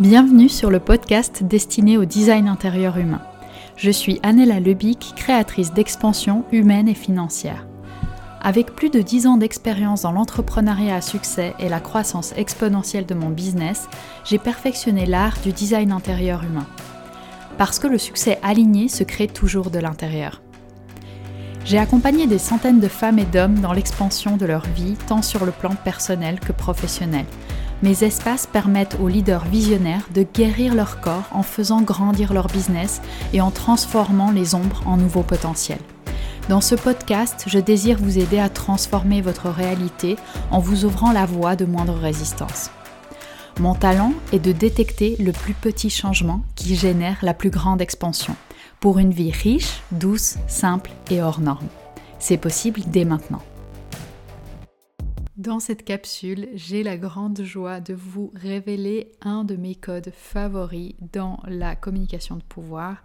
[0.00, 3.20] Bienvenue sur le podcast destiné au design intérieur humain.
[3.74, 7.66] Je suis Annella Lebic, créatrice d'expansion humaine et financière.
[8.40, 13.14] Avec plus de 10 ans d'expérience dans l'entrepreneuriat à succès et la croissance exponentielle de
[13.14, 13.88] mon business,
[14.24, 16.66] j'ai perfectionné l'art du design intérieur humain.
[17.56, 20.42] Parce que le succès aligné se crée toujours de l'intérieur.
[21.64, 25.44] J'ai accompagné des centaines de femmes et d'hommes dans l'expansion de leur vie, tant sur
[25.44, 27.26] le plan personnel que professionnel
[27.82, 33.00] mes espaces permettent aux leaders visionnaires de guérir leur corps en faisant grandir leur business
[33.32, 35.78] et en transformant les ombres en nouveaux potentiels.
[36.48, 40.16] Dans ce podcast, je désire vous aider à transformer votre réalité
[40.50, 42.70] en vous ouvrant la voie de moindre résistance.
[43.60, 48.34] Mon talent est de détecter le plus petit changement qui génère la plus grande expansion
[48.80, 51.66] pour une vie riche, douce, simple et hors norme.
[52.18, 53.42] C'est possible dès maintenant.
[55.38, 60.96] Dans cette capsule, j'ai la grande joie de vous révéler un de mes codes favoris
[61.12, 63.04] dans la communication de pouvoir.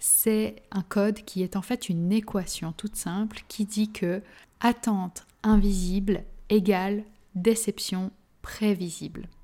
[0.00, 4.22] C'est un code qui est en fait une équation toute simple qui dit que
[4.58, 7.04] attente invisible égale
[7.36, 8.10] déception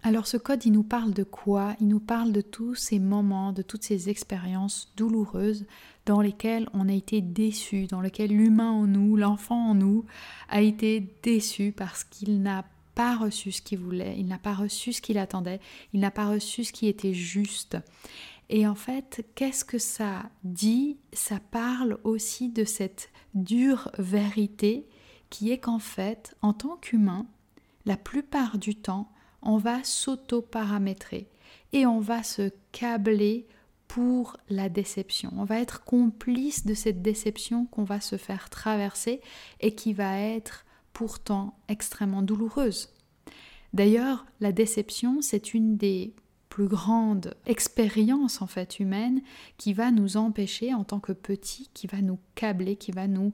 [0.03, 1.77] Alors ce code, il nous parle de quoi?
[1.81, 5.67] Il nous parle de tous ces moments, de toutes ces expériences douloureuses
[6.07, 10.05] dans lesquelles on a été déçu, dans lesquelles l'humain en nous, l'enfant en nous,
[10.49, 14.93] a été déçu parce qu'il n'a pas reçu ce qu'il voulait, il n'a pas reçu
[14.93, 15.61] ce qu'il attendait,
[15.93, 17.77] il n'a pas reçu ce qui était juste.
[18.49, 20.97] Et en fait, qu'est-ce que ça dit?
[21.13, 24.87] Ça parle aussi de cette dure vérité
[25.31, 27.27] qui est qu'en fait, en tant qu'humain,
[27.87, 29.11] la plupart du temps,
[29.43, 31.29] on va s'auto-paramétrer
[31.73, 33.47] et on va se câbler
[33.89, 35.31] pour la déception.
[35.37, 39.21] On va être complice de cette déception qu'on va se faire traverser
[39.61, 42.89] et qui va être pourtant extrêmement douloureuse.
[43.73, 46.15] D'ailleurs, la déception, c'est une des
[46.49, 49.21] plus grandes expériences en fait humaines
[49.59, 53.33] qui va nous empêcher en tant que petits, qui va nous câbler, qui va nous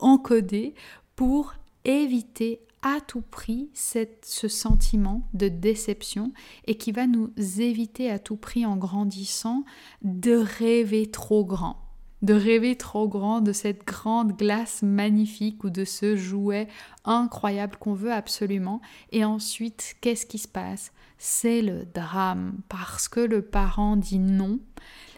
[0.00, 0.74] encoder
[1.16, 1.54] pour
[1.84, 6.32] éviter à tout prix ce sentiment de déception
[6.66, 9.64] et qui va nous éviter à tout prix en grandissant
[10.02, 11.88] de rêver trop grand
[12.22, 16.68] de rêver trop grand de cette grande glace magnifique ou de ce jouet
[17.04, 18.80] incroyable qu'on veut absolument.
[19.12, 20.92] Et ensuite, qu'est-ce qui se passe?
[21.18, 24.58] C'est le drame parce que le parent dit non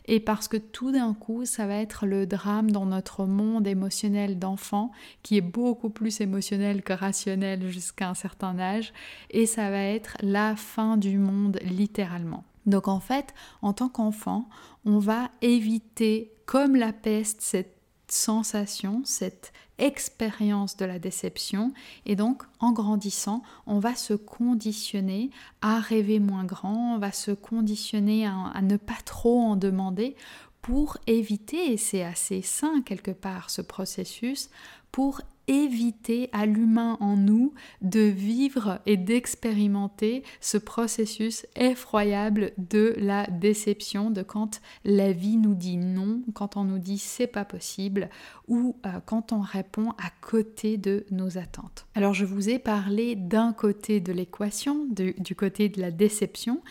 [0.06, 4.38] et parce que tout d'un coup, ça va être le drame dans notre monde émotionnel
[4.38, 4.90] d'enfant,
[5.22, 8.92] qui est beaucoup plus émotionnel que rationnel jusqu'à un certain âge,
[9.30, 12.44] et ça va être la fin du monde littéralement.
[12.66, 14.48] Donc en fait, en tant qu'enfant,
[14.84, 17.76] on va éviter comme la peste cette
[18.08, 21.72] sensation, cette expérience de la déception.
[22.06, 25.30] Et donc, en grandissant, on va se conditionner
[25.60, 30.14] à rêver moins grand, on va se conditionner à, ne pas trop en demander
[30.62, 34.50] pour éviter, et c'est assez sain quelque part ce processus,
[34.92, 37.52] pour éviter à l'humain en nous
[37.82, 45.54] de vivre et d'expérimenter ce processus effroyable de la déception, de quand la vie nous
[45.54, 48.10] dit non, quand on nous dit c'est pas possible
[48.46, 51.86] ou euh, quand on répond à côté de nos attentes.
[51.96, 56.62] Alors je vous ai parlé d'un côté de l'équation, du côté de la déception,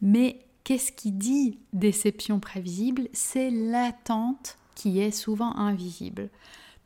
[0.00, 3.08] mais qu'est-ce qui dit déception prévisible?
[3.12, 6.30] C'est l'attente qui est souvent invisible.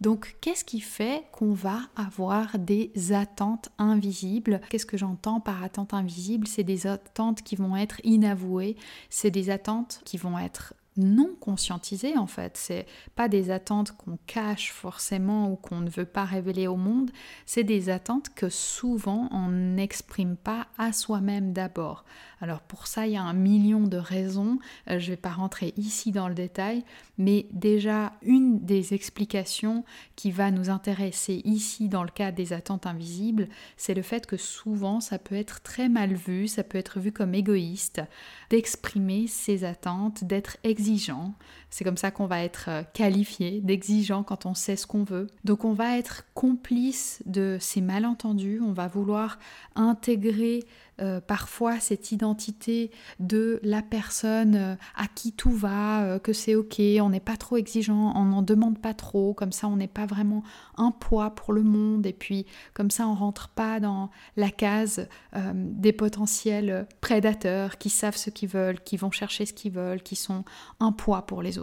[0.02, 4.60] Donc, qu'est-ce qui fait qu'on va avoir des attentes invisibles?
[4.68, 8.74] Qu'est-ce que j'entends par attente invisible C'est des attentes qui vont être inavouées,
[9.10, 12.56] c'est des attentes qui vont être non conscientisées en fait.
[12.56, 17.10] C'est pas des attentes qu'on cache forcément ou qu'on ne veut pas révéler au monde.
[17.46, 22.04] C'est des attentes que souvent on n'exprime pas à soi-même d'abord.
[22.40, 24.58] Alors pour ça, il y a un million de raisons.
[24.90, 26.84] Euh, je ne vais pas rentrer ici dans le détail,
[27.16, 29.84] mais déjà une des explications
[30.16, 34.36] qui va nous intéresser ici dans le cas des attentes invisibles, c'est le fait que
[34.36, 38.02] souvent ça peut être très mal vu, ça peut être vu comme égoïste
[38.50, 41.34] d'exprimer ses attentes, d'être exigeant.
[41.72, 45.28] C'est comme ça qu'on va être euh, qualifié d'exigeant quand on sait ce qu'on veut.
[45.44, 49.38] Donc on va être complice de ces malentendus, on va vouloir
[49.74, 50.64] intégrer
[51.00, 52.90] euh, parfois cette identité
[53.20, 57.56] de la personne euh, à qui tout va, que c'est ok, on n'est pas trop
[57.56, 60.42] exigeant, on n'en demande pas trop, comme ça on n'est pas vraiment
[60.76, 62.44] un poids pour le monde et puis
[62.74, 65.08] comme ça on rentre pas dans la case
[65.54, 70.16] des potentiels prédateurs qui savent ce qu'ils veulent, qui vont chercher ce qu'ils veulent, qui
[70.16, 70.44] sont
[70.78, 71.61] un poids pour les autres.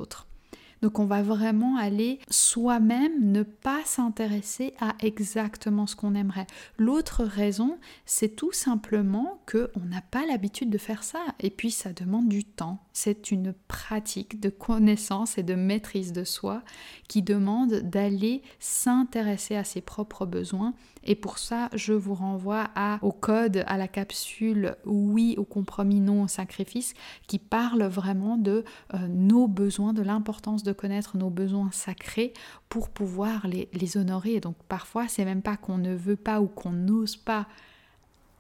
[0.82, 6.48] Donc on va vraiment aller soi-même ne pas s'intéresser à exactement ce qu'on aimerait.
[6.78, 11.72] L'autre raison, c'est tout simplement que on n'a pas l'habitude de faire ça et puis
[11.72, 12.80] ça demande du temps.
[12.94, 16.64] C'est une pratique de connaissance et de maîtrise de soi
[17.08, 20.74] qui demande d'aller s'intéresser à ses propres besoins
[21.04, 22.70] et pour ça, je vous renvoie
[23.02, 26.94] au code, à la capsule oui au compromis, non au sacrifice,
[27.28, 28.64] qui parle vraiment de
[28.94, 32.34] euh, nos besoins, de l'importance de connaître nos besoins sacrés
[32.68, 34.36] pour pouvoir les, les honorer.
[34.36, 37.48] Et donc parfois, c'est même pas qu'on ne veut pas ou qu'on n'ose pas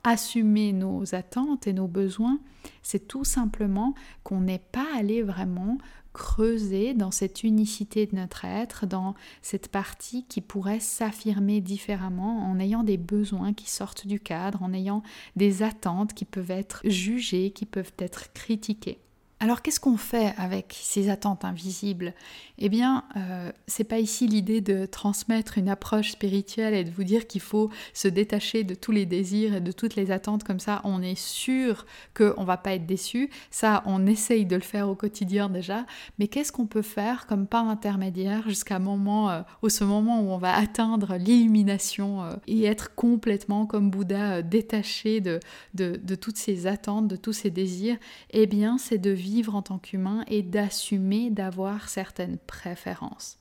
[0.03, 2.39] assumer nos attentes et nos besoins,
[2.81, 5.77] c'est tout simplement qu'on n'est pas allé vraiment
[6.13, 12.59] creuser dans cette unicité de notre être, dans cette partie qui pourrait s'affirmer différemment en
[12.59, 15.03] ayant des besoins qui sortent du cadre, en ayant
[15.35, 18.99] des attentes qui peuvent être jugées, qui peuvent être critiquées.
[19.41, 22.13] Alors qu'est-ce qu'on fait avec ces attentes invisibles?
[22.57, 27.05] Eh bien, euh, c'est pas ici l'idée de transmettre une approche spirituelle et de vous
[27.05, 30.59] dire qu'il faut se détacher de tous les désirs et de toutes les attentes comme
[30.59, 30.81] ça.
[30.83, 33.29] On est sûr qu'on va pas être déçu.
[33.49, 35.85] Ça, on essaye de le faire au quotidien déjà.
[36.19, 40.31] Mais qu'est-ce qu'on peut faire comme pas intermédiaire jusqu'à moment, euh, au ce moment où
[40.31, 45.39] on va atteindre l'illumination euh, et être complètement comme Bouddha détaché de,
[45.75, 47.95] de, de toutes ces attentes, de tous ces désirs?
[48.31, 53.37] Eh bien, c'est de vivre vivre en tant qu'humain et d'assumer d'avoir certaines préférences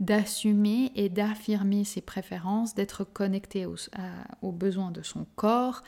[0.00, 5.82] d'assumer et d'affirmer ses préférences, d'être connecté aux, besoins de son corps,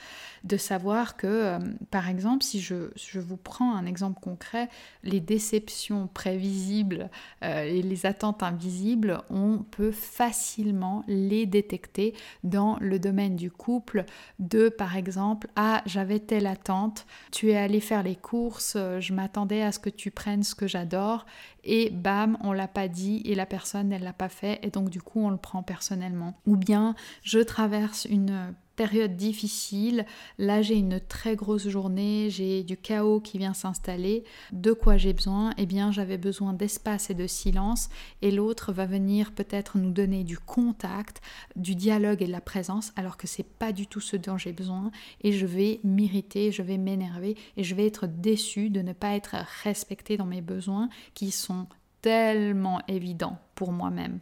[0.45, 1.59] de savoir que, euh,
[1.91, 4.69] par exemple, si je, vous prends un exemple concret,
[5.05, 7.09] les déceptions prévisibles
[7.45, 14.05] euh, et les attentes invisibles, on peut facilement les détecter dans le domaine du couple,
[14.39, 19.13] de, par exemple, ah, j'avais telle attente, tu es allé faire les courses, euh, je
[19.13, 21.27] m'attendais à ce que tu prennes ce que j'adore,
[21.65, 24.91] et bam, on l'a pas dit et la personne elle l'a pas fait et donc
[24.91, 26.39] du coup on le prend personnellement.
[26.47, 30.07] Ou bien je traverse une période difficile,
[30.39, 35.13] là j'ai une très grosse journée, j'ai du chaos qui vient s'installer, de quoi j'ai
[35.13, 35.53] besoin?
[35.59, 37.91] Eh bien j'avais besoin d'espace et de silence.
[38.23, 41.21] Et l'autre va venir peut-être nous donner du contact,
[41.57, 44.55] du dialogue et de la présence alors que c'est pas du tout ce dont j'ai
[44.55, 44.91] besoin.
[45.21, 49.15] Et je vais m'irriter, je vais m'énerver et je vais être déçue de ne pas
[49.15, 51.67] être respectée dans mes besoins qui sont
[52.03, 54.21] tellement évidents pour moi-même.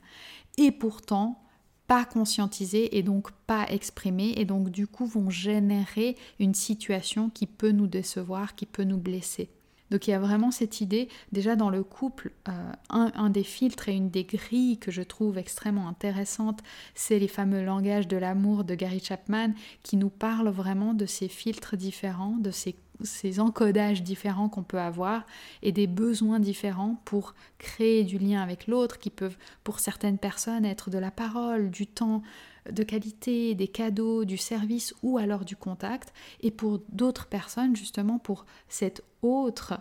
[0.56, 1.42] Et pourtant,
[1.86, 7.46] pas conscientisés et donc pas exprimés et donc du coup vont générer une situation qui
[7.46, 9.48] peut nous décevoir, qui peut nous blesser.
[9.90, 13.88] Donc il y a vraiment cette idée, déjà dans le couple, euh, un, des filtres
[13.88, 16.61] et une des grilles que je trouve extrêmement intéressante,
[16.94, 19.52] c'est les fameux langages de l'amour de Gary Chapman
[19.82, 24.81] qui nous parlent vraiment de ces filtres différents, de ces ces encodages différents qu'on peut
[24.81, 25.25] avoir
[25.62, 30.64] et des besoins différents pour créer du lien avec l'autre qui peuvent pour certaines personnes
[30.64, 32.23] être de la parole, du temps
[32.70, 36.12] de qualité, des cadeaux, du service ou alors du contact.
[36.41, 39.81] Et pour d'autres personnes justement pour cette autre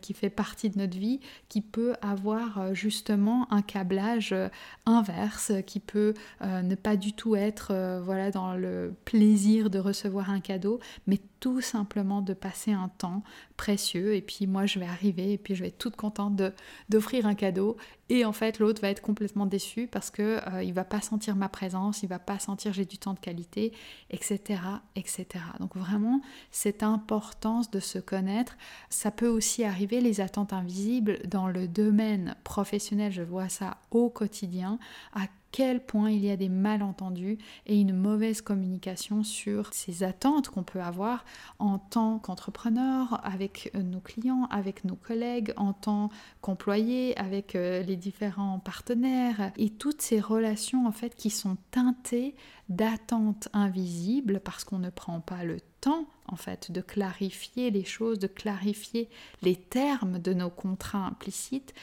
[0.00, 4.48] qui fait partie de notre vie, qui peut avoir euh, justement un câblage euh,
[4.86, 10.40] inverse, qui peut ne pas du tout être voilà dans le plaisir de recevoir un
[10.40, 13.24] cadeau, mais tout simplement de passer un temps
[13.56, 16.40] précieux et puis moi je vais arriver et puis je vais être toute contente
[16.88, 17.76] d'offrir un cadeau
[18.08, 21.34] et en fait l'autre va être complètement déçu parce que euh, il va pas sentir
[21.34, 23.72] ma présence, il va pas sentir j'ai du temps de qualité,
[24.10, 24.60] etc.,
[24.94, 25.26] etc.
[25.58, 26.20] Donc vraiment
[26.52, 28.56] cette importance de se connaître,
[28.88, 34.10] ça peut aussi arriver les attentes invisibles dans le domaine professionnel, je vois ça au
[34.10, 34.78] quotidien
[35.14, 40.50] à quel point il y a des malentendus et une mauvaise communication sur ces attentes
[40.50, 41.24] qu'on peut avoir
[41.58, 47.82] en tant qu'entrepreneur, avec euh, nos clients, avec nos collègues, en tant qu'employé, avec euh,
[47.82, 49.52] les différents partenaires.
[49.56, 52.34] Et toutes ces relations en fait qui sont teintées
[52.68, 58.18] d'attentes invisibles parce qu'on ne prend pas le temps en fait de clarifier les choses,
[58.18, 59.08] de clarifier
[59.42, 61.74] les termes de nos contrats implicites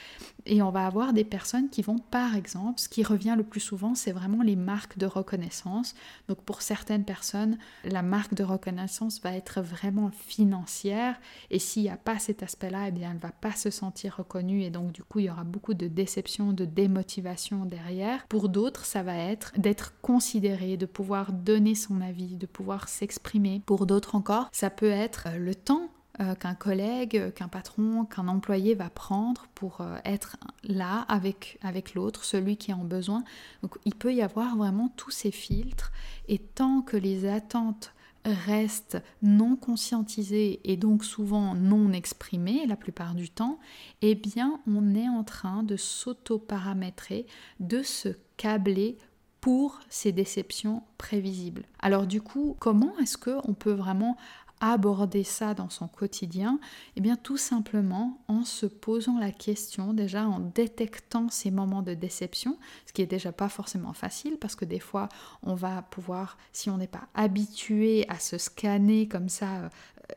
[0.49, 3.59] et on va avoir des personnes qui vont par exemple, ce qui revient le plus
[3.59, 5.95] souvent, c'est vraiment les marques de reconnaissance.
[6.27, 11.19] Donc pour certaines personnes, la marque de reconnaissance va être vraiment financière
[11.51, 14.63] et s'il n'y a pas cet aspect-là, eh bien elle va pas se sentir reconnue
[14.63, 18.25] et donc du coup il y aura beaucoup de déception, de démotivation derrière.
[18.27, 23.61] Pour d'autres, ça va être d'être considéré, de pouvoir donner son avis, de pouvoir s'exprimer.
[23.65, 25.89] Pour d'autres encore, ça peut être le temps
[26.21, 31.93] euh, qu'un collègue, euh, qu'un patron, qu'un employé va prendre pour être là avec, avec
[31.93, 33.23] l'autre, celui qui est en besoin.
[33.61, 35.91] Donc il peut y avoir vraiment tous ces filtres
[36.27, 37.93] et tant que les attentes
[38.25, 43.59] reste non conscientisé et donc souvent non exprimé la plupart du temps,
[44.01, 47.25] eh bien on est en train de s'auto-paramétrer,
[47.59, 48.97] de se câbler
[49.41, 51.63] pour ces déceptions prévisibles.
[51.79, 54.17] Alors du coup, comment est-ce qu'on peut vraiment
[54.59, 56.59] aborder ça dans son quotidien
[56.95, 61.93] Eh bien tout simplement en se posant la question, déjà en détectant ces moments de
[61.93, 65.09] déception, ce qui est déjà pas forcément facile parce que des fois
[65.43, 69.69] on va pouvoir, si on n'est pas habitué à se scanner comme ça euh,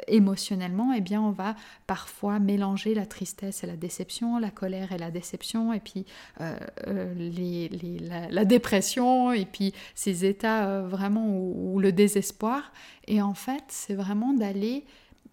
[0.06, 1.56] émotionnellement, eh bien on va
[1.86, 6.04] parfois mélanger la tristesse et la déception, la colère et la déception, et puis
[6.40, 6.56] euh,
[6.86, 12.72] euh, la, dépression, et puis ces états euh, vraiment où, le désespoir.
[13.06, 14.84] Et en fait, c'est vraiment d'aller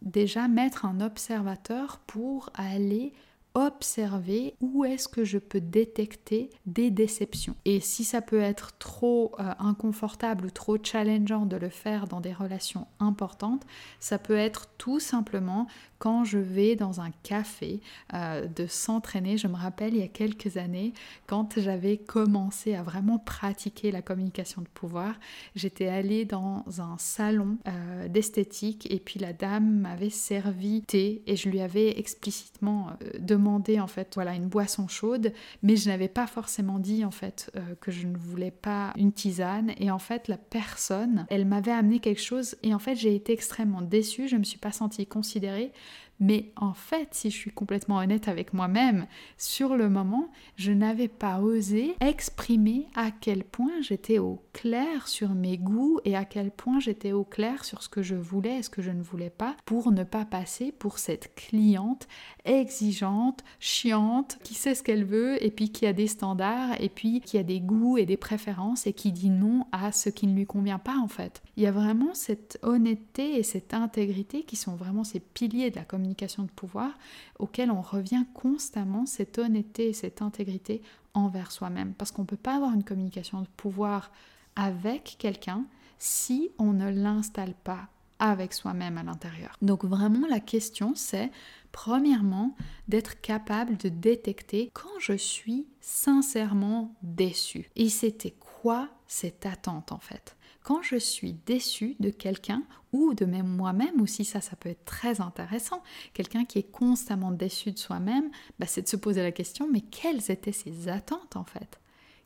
[0.01, 3.13] déjà mettre un observateur pour aller
[3.53, 7.55] observer où est-ce que je peux détecter des déceptions.
[7.65, 12.21] Et si ça peut être trop euh, inconfortable ou trop challengeant de le faire dans
[12.21, 13.65] des relations importantes,
[13.99, 15.67] ça peut être tout simplement
[15.99, 17.81] quand je vais dans un café
[18.13, 19.37] euh, de s'entraîner.
[19.37, 20.93] Je me rappelle il y a quelques années,
[21.27, 25.15] quand j'avais commencé à vraiment pratiquer la communication de pouvoir,
[25.55, 31.35] j'étais allée dans un salon euh, d'esthétique et puis la dame m'avait servi thé et
[31.35, 36.07] je lui avais explicitement euh, demandé en fait voilà une boisson chaude, mais je n'avais
[36.07, 37.51] pas forcément dit en fait
[37.81, 41.99] que je ne voulais pas une tisane et en fait la personne, elle m'avait amené
[41.99, 45.73] quelque chose et en fait j'ai été extrêmement déçue, je me suis pas sentie considérée
[46.19, 49.07] mais en fait, si je suis complètement honnête avec moi-même,
[49.37, 55.29] sur le moment, je n'avais pas osé exprimer à quel point j'étais au clair sur
[55.29, 58.63] mes goûts et à quel point j'étais au clair sur ce que je voulais et
[58.63, 62.07] ce que je ne voulais pas pour ne pas passer pour cette cliente
[62.43, 67.21] exigeante, chiante, qui sait ce qu'elle veut et puis qui a des standards et puis
[67.21, 70.35] qui a des goûts et des préférences et qui dit non à ce qui ne
[70.35, 71.41] lui convient pas en fait.
[71.55, 75.75] Il y a vraiment cette honnêteté et cette intégrité qui sont vraiment ces piliers de
[75.77, 76.91] la communication de pouvoir
[77.37, 80.81] auquel on revient constamment, cette honnêteté et cette intégrité
[81.13, 81.93] envers soi-même.
[81.93, 84.11] Parce qu'on ne peut pas avoir une communication de pouvoir
[84.55, 85.65] avec quelqu'un
[85.97, 87.87] si on ne l'installe pas
[88.19, 89.55] avec soi-même à l'intérieur.
[89.61, 91.31] Donc vraiment la question c'est
[91.71, 92.55] premièrement
[92.87, 97.69] d'être capable de détecter quand je suis sincèrement déçu.
[97.75, 100.35] Et c'était quoi cette attente en fait?
[100.63, 104.83] Quand je suis déçue de quelqu'un ou de même moi-même aussi, ça, ça peut être
[104.83, 105.81] très intéressant.
[106.13, 109.79] Quelqu'un qui est constamment déçu de soi-même, bah, c'est de se poser la question, mais
[109.79, 111.79] quelles étaient ses attentes en fait?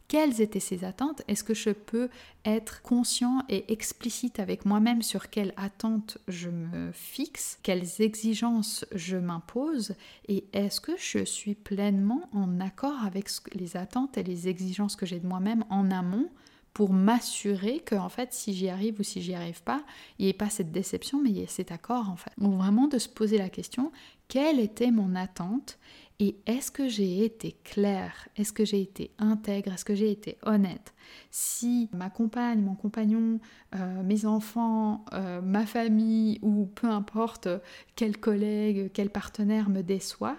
[0.08, 1.22] Quelles étaient ses attentes?
[1.28, 2.10] Est-ce que je peux
[2.46, 9.18] être conscient et explicite avec moi-même sur quelles attentes je me fixe, quelles exigences je
[9.18, 9.96] m'impose?
[10.28, 15.06] Et est-ce que je suis pleinement en accord avec les attentes et les exigences que
[15.06, 16.30] j'ai de moi-même en amont
[16.74, 19.84] pour m'assurer que en fait si j'y arrive ou si j'y arrive pas,
[20.18, 22.32] il n'y ait pas cette déception mais il y ait cet accord en fait?
[22.40, 23.92] Donc vraiment de se poser la question
[24.28, 25.78] quelle était mon attente
[26.20, 28.28] et est-ce que j'ai été claire?
[28.38, 29.74] Est-ce que j'ai été intègre?
[29.74, 30.94] Est-ce que j'ai été honnête?
[31.32, 33.40] Si ma compagne, mon compagnon,
[33.76, 37.48] euh, mes enfants, euh, ma famille ou peu importe
[37.96, 40.38] quel collègue, quel partenaire me déçoit,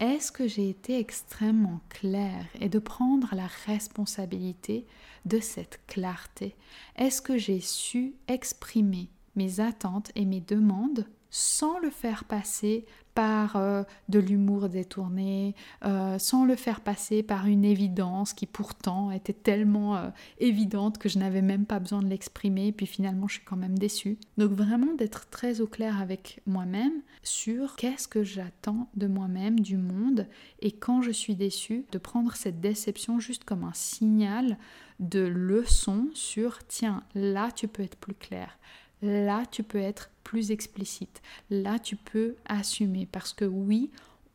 [0.00, 4.86] est-ce que j'ai été extrêmement claire et de prendre la responsabilité
[5.24, 6.56] de cette clarté?
[6.96, 13.56] Est-ce que j'ai su exprimer mes attentes et mes demandes sans le faire passer par
[13.56, 15.54] euh, de l'humour détourné,
[15.84, 21.08] euh, sans le faire passer par une évidence qui pourtant était tellement euh, évidente que
[21.08, 24.18] je n'avais même pas besoin de l'exprimer, puis finalement je suis quand même déçue.
[24.36, 29.76] Donc vraiment d'être très au clair avec moi-même sur qu'est-ce que j'attends de moi-même, du
[29.76, 30.26] monde,
[30.60, 34.58] et quand je suis déçue, de prendre cette déception juste comme un signal
[35.00, 38.58] de leçon sur tiens, là tu peux être plus clair,
[39.04, 41.22] là tu peux être plus explicite.
[41.50, 43.90] Là, tu peux assumer parce que oui,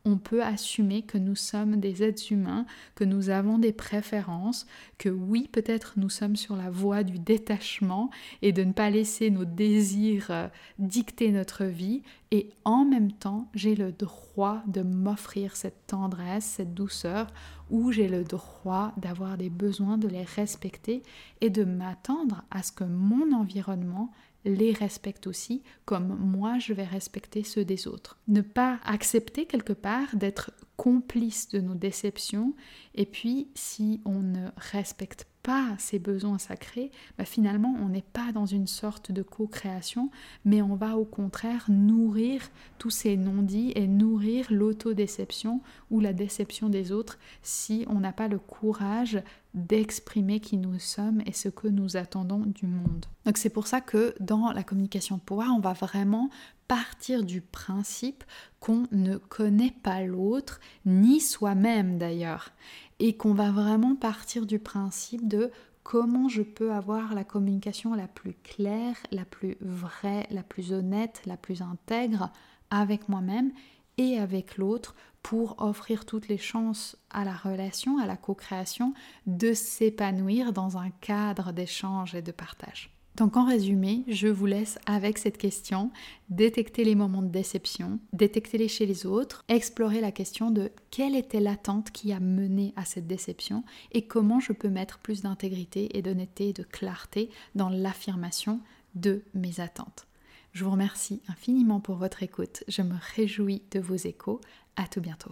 [0.06, 5.10] on peut assumer que nous sommes des êtres humains, que nous avons des préférences, que
[5.10, 8.08] oui, peut-être nous sommes sur la voie du détachement
[8.40, 10.48] et de ne pas laisser nos désirs euh,
[10.78, 12.02] dicter notre vie.
[12.30, 17.26] Et en même temps, j'ai le droit de m'offrir cette tendresse, cette douceur,
[17.68, 21.02] ou j'ai le droit d'avoir des besoins, de les respecter
[21.42, 24.10] et de m'attendre à ce que mon environnement
[24.44, 28.18] les respecte aussi comme moi je vais respecter ceux des autres.
[28.28, 32.54] Ne pas accepter quelque part d'être complice de nos déceptions
[32.94, 38.32] et puis si on ne respecte pas ces besoins sacrés, bah, finalement on n'est pas
[38.32, 40.10] dans une sorte de co-création,
[40.44, 42.42] mais on va au contraire nourrir
[42.78, 48.28] tous ces non-dits et nourrir l'autodéception ou la déception des autres si on n'a pas
[48.28, 49.22] le courage
[49.54, 53.06] d'exprimer qui nous sommes et ce que nous attendons du monde.
[53.24, 56.30] Donc c'est pour ça que dans la communication pouvoir, on va vraiment
[56.68, 58.22] partir du principe
[58.60, 62.52] qu'on ne connaît pas l'autre, ni soi-même d'ailleurs,
[63.00, 65.50] et qu'on va vraiment partir du principe de
[65.82, 71.22] comment je peux avoir la communication la plus claire, la plus vraie, la plus honnête,
[71.26, 72.30] la plus intègre
[72.70, 73.50] avec moi-même
[73.98, 78.94] et avec l'autre pour offrir toutes les chances à la relation, à la co-création,
[79.26, 82.99] de s'épanouir dans un cadre d'échange et de partage.
[83.16, 85.90] Donc en résumé, je vous laisse avec cette question,
[86.30, 91.40] détecter les moments de déception, détecter-les chez les autres, explorer la question de quelle était
[91.40, 96.02] l'attente qui a mené à cette déception et comment je peux mettre plus d'intégrité et
[96.02, 98.60] d'honnêteté et de clarté dans l'affirmation
[98.94, 100.06] de mes attentes.
[100.52, 102.64] Je vous remercie infiniment pour votre écoute.
[102.68, 104.40] Je me réjouis de vos échos.
[104.76, 105.28] À tout bientôt.